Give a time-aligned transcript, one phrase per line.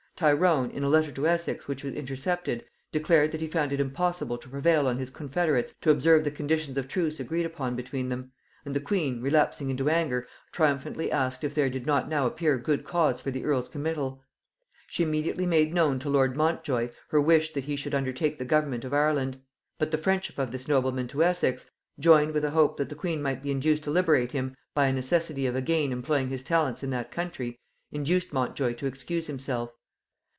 [0.21, 4.37] Tyrone, in a letter to Essex which was intercepted, declared that he found it impossible
[4.37, 8.31] to prevail on his confederates to observe the conditions of truce agreed upon between them;
[8.63, 12.83] and the queen, relapsing into anger, triumphantly asked if there did not now appear good
[12.85, 14.23] cause for the earl's committal?
[14.85, 18.85] She immediately made known to lord Montjoy her wish that he should undertake the government
[18.85, 19.41] of Ireland;
[19.79, 21.65] but the friendship of this nobleman to Essex,
[21.99, 24.93] joined with a hope that the queen might be induced to liberate him by a
[24.93, 27.57] necessity of again employing his talents in that country,
[27.91, 29.73] induced Montjoy to excuse himself.